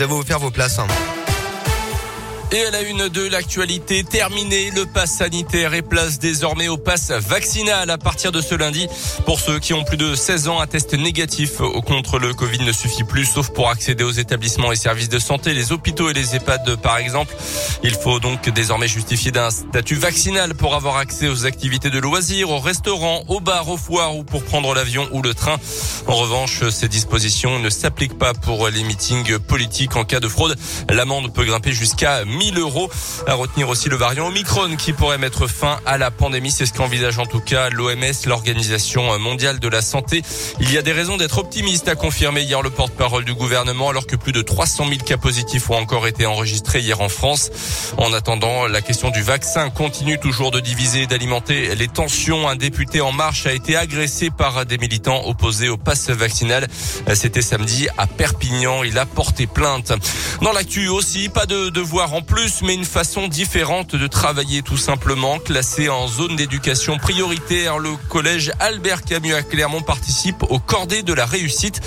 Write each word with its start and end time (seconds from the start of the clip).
vous 0.00 0.04
avez 0.04 0.20
offert 0.20 0.38
vos 0.38 0.50
places. 0.50 0.80
Et 2.52 2.64
à 2.64 2.70
la 2.72 2.82
une 2.82 3.08
de 3.08 3.28
l'actualité, 3.28 4.02
terminée, 4.02 4.72
le 4.74 4.84
pass 4.84 5.18
sanitaire 5.18 5.72
et 5.72 5.82
place 5.82 6.18
désormais 6.18 6.66
au 6.66 6.76
pass 6.76 7.12
vaccinal 7.12 7.88
à 7.88 7.96
partir 7.96 8.32
de 8.32 8.40
ce 8.40 8.56
lundi. 8.56 8.88
Pour 9.24 9.38
ceux 9.38 9.60
qui 9.60 9.72
ont 9.72 9.84
plus 9.84 9.96
de 9.96 10.16
16 10.16 10.48
ans, 10.48 10.60
un 10.60 10.66
test 10.66 10.94
négatif 10.94 11.58
contre 11.86 12.18
le 12.18 12.34
Covid 12.34 12.58
ne 12.64 12.72
suffit 12.72 13.04
plus, 13.04 13.24
sauf 13.24 13.50
pour 13.50 13.70
accéder 13.70 14.02
aux 14.02 14.10
établissements 14.10 14.72
et 14.72 14.76
services 14.76 15.08
de 15.08 15.20
santé, 15.20 15.54
les 15.54 15.70
hôpitaux 15.70 16.10
et 16.10 16.12
les 16.12 16.34
EHPAD 16.34 16.74
par 16.82 16.98
exemple. 16.98 17.36
Il 17.84 17.94
faut 17.94 18.18
donc 18.18 18.48
désormais 18.48 18.88
justifier 18.88 19.30
d'un 19.30 19.50
statut 19.50 19.94
vaccinal 19.94 20.54
pour 20.56 20.74
avoir 20.74 20.96
accès 20.96 21.28
aux 21.28 21.46
activités 21.46 21.90
de 21.90 22.00
loisirs, 22.00 22.50
aux 22.50 22.58
restaurants, 22.58 23.22
aux 23.28 23.38
bars, 23.38 23.68
aux 23.68 23.76
foires 23.76 24.16
ou 24.16 24.24
pour 24.24 24.42
prendre 24.42 24.74
l'avion 24.74 25.08
ou 25.12 25.22
le 25.22 25.34
train. 25.34 25.56
En 26.08 26.16
revanche, 26.16 26.68
ces 26.70 26.88
dispositions 26.88 27.60
ne 27.60 27.70
s'appliquent 27.70 28.18
pas 28.18 28.34
pour 28.34 28.68
les 28.68 28.82
meetings 28.82 29.38
politiques 29.38 29.94
en 29.94 30.02
cas 30.02 30.18
de 30.18 30.26
fraude. 30.26 30.56
L'amende 30.88 31.32
peut 31.32 31.44
grimper 31.44 31.72
jusqu'à 31.72 32.24
1000 32.40 32.58
euros. 32.58 32.90
À 33.26 33.34
retenir 33.34 33.68
aussi 33.68 33.90
le 33.90 33.96
variant 33.96 34.28
Omicron 34.28 34.76
qui 34.76 34.94
pourrait 34.94 35.18
mettre 35.18 35.46
fin 35.46 35.78
à 35.84 35.98
la 35.98 36.10
pandémie. 36.10 36.50
C'est 36.50 36.64
ce 36.64 36.72
qu'envisage 36.72 37.18
en 37.18 37.26
tout 37.26 37.40
cas 37.40 37.68
l'OMS, 37.68 38.26
l'Organisation 38.26 39.18
mondiale 39.18 39.60
de 39.60 39.68
la 39.68 39.82
santé. 39.82 40.22
Il 40.58 40.72
y 40.72 40.78
a 40.78 40.82
des 40.82 40.92
raisons 40.92 41.18
d'être 41.18 41.36
optimiste, 41.36 41.86
a 41.88 41.96
confirmé 41.96 42.40
hier 42.40 42.62
le 42.62 42.70
porte-parole 42.70 43.26
du 43.26 43.34
gouvernement, 43.34 43.90
alors 43.90 44.06
que 44.06 44.16
plus 44.16 44.32
de 44.32 44.40
300 44.40 44.86
000 44.88 45.00
cas 45.04 45.18
positifs 45.18 45.68
ont 45.68 45.76
encore 45.76 46.06
été 46.06 46.24
enregistrés 46.24 46.80
hier 46.80 47.02
en 47.02 47.10
France. 47.10 47.50
En 47.98 48.14
attendant, 48.14 48.66
la 48.66 48.80
question 48.80 49.10
du 49.10 49.20
vaccin 49.20 49.68
continue 49.68 50.18
toujours 50.18 50.50
de 50.50 50.60
diviser 50.60 51.02
et 51.02 51.06
d'alimenter 51.06 51.74
les 51.74 51.88
tensions. 51.88 52.48
Un 52.48 52.56
député 52.56 53.02
en 53.02 53.12
marche 53.12 53.46
a 53.46 53.52
été 53.52 53.76
agressé 53.76 54.30
par 54.30 54.64
des 54.64 54.78
militants 54.78 55.26
opposés 55.26 55.68
au 55.68 55.76
pass 55.76 56.08
vaccinal. 56.08 56.66
C'était 57.12 57.42
samedi 57.42 57.88
à 57.98 58.06
Perpignan. 58.06 58.82
Il 58.82 58.98
a 58.98 59.04
porté 59.04 59.46
plainte. 59.46 59.92
Dans 60.40 60.52
l'actu 60.52 60.88
aussi, 60.88 61.28
pas 61.28 61.44
de 61.44 61.68
devoir 61.68 62.14
en 62.14 62.22
plus, 62.30 62.62
mais 62.62 62.74
une 62.74 62.84
façon 62.84 63.26
différente 63.26 63.96
de 63.96 64.06
travailler 64.06 64.62
tout 64.62 64.76
simplement. 64.76 65.40
Classé 65.40 65.88
en 65.88 66.06
zone 66.06 66.36
d'éducation 66.36 66.96
prioritaire, 66.96 67.78
le 67.78 67.90
collège 68.08 68.52
Albert 68.60 69.02
Camus 69.02 69.34
à 69.34 69.42
Clermont 69.42 69.82
participe 69.82 70.44
au 70.44 70.60
cordée 70.60 71.02
de 71.02 71.12
la 71.12 71.26
réussite. 71.26 71.80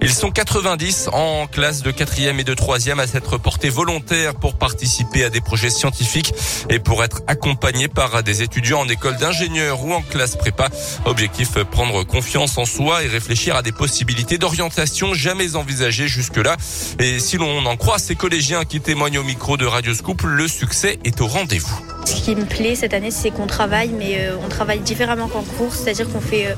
Ils 0.00 0.12
sont 0.12 0.30
90 0.30 1.10
en 1.12 1.46
classe 1.46 1.82
de 1.82 1.90
quatrième 1.90 2.40
et 2.40 2.44
de 2.44 2.54
troisième 2.54 2.98
à 2.98 3.06
s'être 3.06 3.36
portés 3.36 3.68
volontaires 3.68 4.34
pour 4.34 4.56
participer 4.56 5.24
à 5.24 5.30
des 5.30 5.42
projets 5.42 5.68
scientifiques 5.68 6.32
et 6.70 6.78
pour 6.78 7.04
être 7.04 7.20
accompagnés 7.26 7.88
par 7.88 8.22
des 8.22 8.42
étudiants 8.42 8.80
en 8.80 8.88
école 8.88 9.18
d'ingénieur 9.18 9.84
ou 9.84 9.92
en 9.92 10.00
classe 10.00 10.36
prépa. 10.36 10.68
Objectif, 11.04 11.58
prendre 11.70 12.04
confiance 12.04 12.56
en 12.56 12.64
soi 12.64 13.04
et 13.04 13.06
réfléchir 13.06 13.54
à 13.54 13.62
des 13.62 13.72
possibilités 13.72 14.38
d'orientation 14.38 15.12
jamais 15.12 15.56
envisagées 15.56 16.08
jusque-là. 16.08 16.56
Et 16.98 17.18
si 17.18 17.36
l'on 17.36 17.66
en 17.66 17.76
croit 17.76 17.98
ces 17.98 18.14
collégiens 18.14 18.64
qui 18.64 18.80
témoignent 18.80 19.18
au 19.18 19.24
micro 19.24 19.58
de 19.58 19.66
Radio 19.66 19.89
Scoop, 19.94 20.22
le 20.22 20.48
succès 20.48 20.98
est 21.04 21.20
au 21.20 21.26
rendez-vous. 21.26 21.80
Ce 22.04 22.14
qui 22.22 22.34
me 22.34 22.44
plaît 22.44 22.74
cette 22.74 22.94
année, 22.94 23.10
c'est 23.10 23.30
qu'on 23.30 23.46
travaille, 23.46 23.90
mais 23.90 24.16
euh, 24.18 24.36
on 24.44 24.48
travaille 24.48 24.80
différemment 24.80 25.28
qu'en 25.28 25.42
cours, 25.42 25.74
c'est-à-dire 25.74 26.08
qu'on 26.10 26.20
fait 26.20 26.46
euh, 26.46 26.54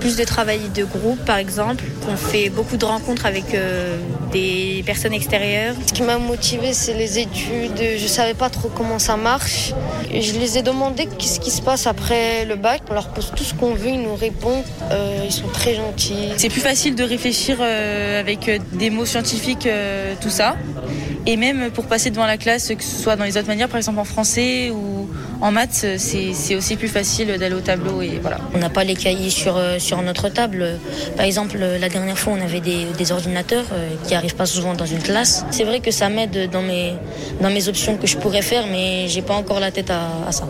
plus 0.00 0.16
de 0.16 0.24
travail 0.24 0.60
de 0.74 0.84
groupe, 0.84 1.18
par 1.24 1.36
exemple, 1.36 1.84
qu'on 2.04 2.16
fait 2.16 2.48
beaucoup 2.48 2.76
de 2.76 2.84
rencontres 2.84 3.26
avec 3.26 3.54
euh, 3.54 3.98
des 4.32 4.82
personnes 4.86 5.12
extérieures. 5.12 5.74
Ce 5.86 5.92
qui 5.92 6.02
m'a 6.02 6.18
motivé, 6.18 6.72
c'est 6.72 6.94
les 6.94 7.18
études. 7.18 7.80
Je 7.98 8.06
savais 8.06 8.34
pas 8.34 8.50
trop 8.50 8.68
comment 8.68 8.98
ça 8.98 9.16
marche. 9.16 9.72
Je 10.10 10.32
les 10.38 10.58
ai 10.58 10.62
demandé 10.62 11.08
qu'est-ce 11.18 11.40
qui 11.40 11.50
se 11.50 11.62
passe 11.62 11.86
après 11.86 12.44
le 12.44 12.56
bac? 12.56 12.82
On 12.90 12.94
leur 12.94 13.08
pose 13.08 13.32
tout 13.36 13.44
ce 13.44 13.54
qu'on 13.54 13.74
veut, 13.74 13.88
ils 13.88 14.02
nous 14.02 14.14
répondent. 14.14 14.64
ils 15.24 15.32
sont 15.32 15.48
très 15.48 15.74
gentils. 15.74 16.30
C'est 16.36 16.48
plus 16.50 16.60
facile 16.60 16.94
de 16.94 17.04
réfléchir 17.04 17.60
avec 17.60 18.50
des 18.72 18.90
mots 18.90 19.06
scientifiques, 19.06 19.68
tout 20.20 20.30
ça. 20.30 20.56
Et 21.26 21.36
même 21.36 21.70
pour 21.70 21.86
passer 21.86 22.10
devant 22.10 22.26
la 22.26 22.36
classe, 22.36 22.68
que 22.68 22.82
ce 22.82 23.02
soit 23.02 23.16
dans 23.16 23.24
les 23.24 23.36
autres 23.38 23.46
manières, 23.46 23.68
par 23.68 23.78
exemple 23.78 23.98
en 23.98 24.04
français 24.04 24.70
ou 24.70 25.08
en 25.40 25.50
maths, 25.52 25.86
c'est 25.96 26.54
aussi 26.54 26.76
plus 26.76 26.88
facile 26.88 27.38
d'aller 27.38 27.54
au 27.54 27.60
tableau 27.60 28.02
et 28.02 28.18
voilà. 28.20 28.38
On 28.54 28.58
n'a 28.58 28.68
pas 28.68 28.84
les 28.84 28.94
cahiers 28.94 29.30
sur, 29.30 29.58
sur 29.78 30.02
notre 30.02 30.28
table. 30.28 30.78
Par 31.16 31.24
exemple, 31.24 31.58
la 31.58 31.88
dernière 31.88 32.18
fois, 32.18 32.34
on 32.34 32.42
avait 32.42 32.60
des, 32.60 32.86
des 32.96 33.12
ordinateurs 33.12 33.64
qui 34.06 34.12
n'arrivent 34.12 34.36
pas 34.36 34.46
souvent 34.46 34.74
dans 34.74 34.86
une 34.86 35.02
classe. 35.02 35.46
C'est 35.50 35.64
vrai 35.64 35.80
que 35.80 35.90
ça 35.90 36.08
m'aide 36.10 36.50
dans 36.50 36.62
mes, 36.62 36.94
dans 37.40 37.50
mes 37.50 37.68
options 37.68 37.96
que 37.96 38.06
je 38.06 38.16
pourrais 38.18 38.42
faire, 38.42 38.66
mais 38.66 39.08
j'ai 39.08 39.22
pas 39.22 39.34
encore 39.34 39.60
la 39.60 39.70
tête 39.70 39.90
à 39.90 40.30
ça. 40.30 40.46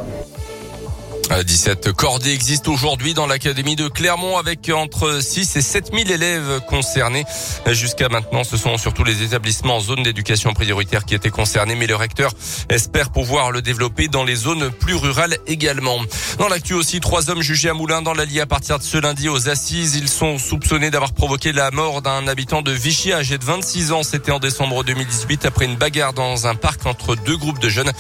17 1.31 1.93
cordées 1.93 2.33
existent 2.33 2.73
aujourd'hui 2.73 3.15
dans 3.15 3.27
l'académie 3.27 3.77
de 3.77 3.89
Clermont 3.89 4.37
avec 4.37 4.71
entre 4.73 5.21
6 5.23 5.57
et 5.57 5.63
7 5.63 5.91
000 5.93 6.11
élèves 6.11 6.61
concernés. 6.69 7.25
Jusqu'à 7.71 8.09
maintenant, 8.09 8.45
ce 8.45 8.57
sont 8.57 8.77
surtout 8.77 9.05
les 9.05 9.23
établissements 9.23 9.77
en 9.77 9.81
zone 9.81 10.03
d'éducation 10.03 10.53
prioritaire 10.53 11.05
qui 11.05 11.15
étaient 11.15 11.31
concernés, 11.31 11.77
mais 11.77 11.87
le 11.87 11.97
recteur 11.97 12.33
espère 12.69 13.11
pouvoir 13.11 13.51
le 13.53 13.63
développer 13.63 14.09
dans 14.09 14.25
les 14.25 14.37
zones 14.37 14.71
plus 14.71 14.95
rurales 14.95 15.39
également. 15.47 15.99
Dans 16.39 16.49
l'actu 16.49 16.75
aussi, 16.75 17.01
trois 17.01 17.31
hommes 17.31 17.43
jugés 17.43 17.71
à 17.71 17.75
Moulins 17.75 18.03
dans 18.03 18.15
l'Allier 18.15 18.41
à 18.41 18.47
partir 18.47 18.79
de 18.79 18.85
ce 18.85 18.99
lundi 18.99 19.29
aux 19.29 19.49
assises. 19.49 19.97
Ils 19.97 20.09
sont 20.09 20.39
soupçonnés 20.39 20.91
d'avoir 20.91 21.13
provoqué 21.13 21.53
la 21.53 21.71
mort 21.71 22.03
d'un 22.03 22.29
habitant 22.29 22.61
de 22.63 22.71
Vichy 22.71 23.13
âgé 23.13 23.39
de 23.39 23.45
26 23.45 23.93
ans. 23.93 24.03
C'était 24.03 24.33
en 24.33 24.41
décembre 24.41 24.85
2018 24.85 25.47
après 25.47 25.65
une 25.65 25.77
bagarre 25.77 26.13
dans 26.13 26.47
un 26.47 26.55
parc 26.55 26.85
entre 26.87 27.17
deux 27.17 27.37
groupes 27.37 27.61
de 27.61 27.69
jeunes. 27.69 27.93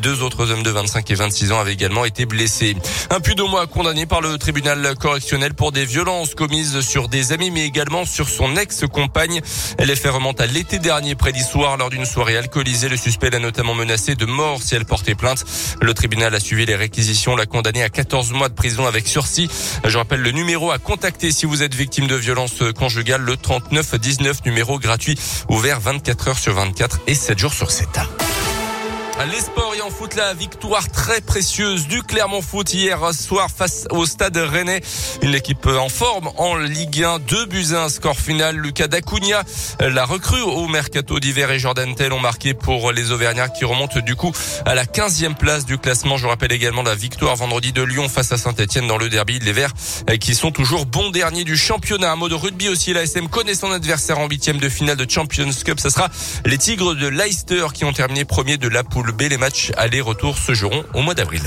Deux 0.00 0.22
autres 0.22 0.50
hommes 0.50 0.62
de 0.62 0.70
25 0.70 1.10
et 1.10 1.14
26 1.14 1.52
ans 1.52 1.60
avaient 1.60 1.74
également 1.74 2.04
été 2.04 2.24
blessés. 2.24 2.69
Un 3.10 3.20
puits 3.20 3.34
de 3.34 3.42
mois 3.42 3.66
condamné 3.66 4.06
par 4.06 4.20
le 4.20 4.38
tribunal 4.38 4.94
correctionnel 4.98 5.54
pour 5.54 5.72
des 5.72 5.84
violences 5.84 6.34
commises 6.34 6.80
sur 6.80 7.08
des 7.08 7.32
amis, 7.32 7.50
mais 7.50 7.64
également 7.64 8.04
sur 8.04 8.28
son 8.28 8.56
ex-compagne. 8.56 9.40
Les 9.78 9.96
faits 9.96 10.12
remontent 10.12 10.42
à 10.42 10.46
l'été 10.46 10.78
dernier, 10.78 11.14
près 11.14 11.32
d'Issoire, 11.32 11.76
lors 11.76 11.90
d'une 11.90 12.04
soirée 12.04 12.36
alcoolisée. 12.36 12.88
Le 12.88 12.96
suspect 12.96 13.30
l'a 13.30 13.38
notamment 13.38 13.74
menacé 13.74 14.14
de 14.14 14.26
mort 14.26 14.62
si 14.62 14.74
elle 14.74 14.84
portait 14.84 15.14
plainte. 15.14 15.44
Le 15.80 15.94
tribunal 15.94 16.34
a 16.34 16.40
suivi 16.40 16.66
les 16.66 16.76
réquisitions, 16.76 17.36
l'a 17.36 17.46
condamné 17.46 17.82
à 17.82 17.88
14 17.88 18.32
mois 18.32 18.48
de 18.48 18.54
prison 18.54 18.86
avec 18.86 19.06
sursis. 19.06 19.48
Je 19.84 19.96
rappelle 19.98 20.20
le 20.22 20.30
numéro 20.30 20.70
à 20.70 20.78
contacter 20.78 21.32
si 21.32 21.46
vous 21.46 21.62
êtes 21.62 21.74
victime 21.74 22.06
de 22.06 22.16
violences 22.16 22.62
conjugales, 22.76 23.22
le 23.22 23.36
39 23.36 23.94
19 23.96 24.44
numéro 24.46 24.78
gratuit, 24.78 25.18
ouvert 25.48 25.80
24 25.80 26.28
heures 26.28 26.38
sur 26.38 26.54
24 26.54 27.00
et 27.06 27.14
7 27.14 27.38
jours 27.38 27.54
sur 27.54 27.70
7. 27.70 27.88
Les 29.28 29.40
sports 29.40 29.74
et 29.76 29.82
en 29.82 29.90
foot, 29.90 30.14
la 30.14 30.32
victoire 30.32 30.88
très 30.88 31.20
précieuse 31.20 31.86
du 31.86 32.02
Clermont 32.02 32.40
Foot 32.40 32.72
hier 32.72 32.98
soir 33.12 33.48
face 33.54 33.86
au 33.90 34.06
Stade 34.06 34.38
Rennais. 34.38 34.80
Une 35.20 35.34
équipe 35.34 35.66
en 35.66 35.90
forme 35.90 36.30
en 36.38 36.56
Ligue 36.56 37.04
1, 37.04 37.18
deux 37.18 37.44
buts 37.44 37.74
un 37.74 37.90
score 37.90 38.18
final. 38.18 38.56
Lucas 38.56 38.88
Dacunia, 38.88 39.42
la 39.78 40.06
recrue 40.06 40.40
au 40.40 40.66
mercato 40.68 41.20
d'hiver 41.20 41.50
et 41.50 41.58
Jordan 41.58 41.94
Tell 41.94 42.14
ont 42.14 42.20
marqué 42.20 42.54
pour 42.54 42.92
les 42.92 43.10
Auvergnats 43.10 43.50
qui 43.50 43.66
remontent 43.66 44.00
du 44.00 44.16
coup 44.16 44.32
à 44.64 44.74
la 44.74 44.86
15e 44.86 45.34
place 45.34 45.66
du 45.66 45.76
classement. 45.76 46.16
Je 46.16 46.26
rappelle 46.26 46.52
également 46.52 46.82
la 46.82 46.94
victoire 46.94 47.36
vendredi 47.36 47.72
de 47.72 47.82
Lyon 47.82 48.08
face 48.08 48.32
à 48.32 48.38
Saint-Etienne 48.38 48.86
dans 48.86 48.98
le 48.98 49.10
derby. 49.10 49.38
Les 49.38 49.52
Verts 49.52 49.74
qui 50.18 50.34
sont 50.34 50.50
toujours 50.50 50.86
bons 50.86 51.10
derniers 51.10 51.44
du 51.44 51.58
championnat. 51.58 52.10
Un 52.10 52.16
mot 52.16 52.30
de 52.30 52.34
rugby 52.34 52.70
aussi. 52.70 52.94
La 52.94 53.02
SM 53.02 53.28
connaît 53.28 53.54
son 53.54 53.70
adversaire 53.70 54.18
en 54.18 54.28
huitième 54.28 54.58
de 54.58 54.68
finale 54.70 54.96
de 54.96 55.08
Champions 55.08 55.50
Cup. 55.62 55.78
Ce 55.78 55.90
sera 55.90 56.08
les 56.46 56.56
Tigres 56.56 56.94
de 56.94 57.06
Leicester 57.06 57.66
qui 57.74 57.84
ont 57.84 57.92
terminé 57.92 58.24
premier 58.24 58.56
de 58.56 58.68
la 58.68 58.82
poule 58.82 59.09
B. 59.12 59.22
Les 59.22 59.36
matchs 59.36 59.72
aller-retour 59.76 60.38
se 60.38 60.54
joueront 60.54 60.84
au 60.94 61.02
mois 61.02 61.14
d'avril. 61.14 61.42